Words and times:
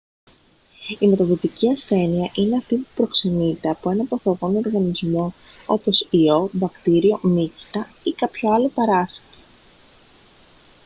η 0.99 1.07
μεταδοτική 1.07 1.71
ασθένεια 1.71 2.31
είναι 2.35 2.57
αυτή 2.57 2.75
που 2.75 2.87
προξενείται 2.95 3.69
από 3.69 3.89
έναν 3.89 4.07
παθογόνο 4.07 4.57
οργανισμό 4.57 5.33
όπως 5.65 6.07
ιό 6.09 6.49
βακτήριο 6.53 7.19
μύκητα 7.23 7.87
ή 8.03 8.11
κάποιο 8.11 8.53
άλλο 8.53 8.69
παράσιτο 8.69 9.37